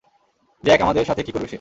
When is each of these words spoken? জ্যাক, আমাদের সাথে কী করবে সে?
জ্যাক, 0.63 0.81
আমাদের 0.81 1.05
সাথে 1.05 1.23
কী 1.23 1.31
করবে 1.31 1.45
সে? 1.45 1.49